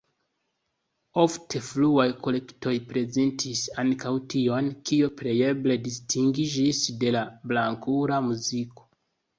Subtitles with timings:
[1.23, 8.93] Ofte fruaj kolektoj prezentis ankaŭ tion, kio plejeble distingiĝis de la blankula muziko.